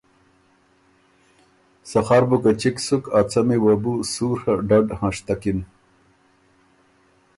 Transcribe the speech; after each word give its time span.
سخر 1.91 2.21
بُو 2.29 2.37
که 2.43 2.51
چِګ 2.61 2.75
سُک 2.85 3.03
ا 3.19 3.21
څمي 3.31 3.57
وه 3.63 3.75
بو 3.83 3.93
سُوڒه 4.11 4.53
ډډ 4.67 4.87
هںشتکِن۔ 4.99 5.59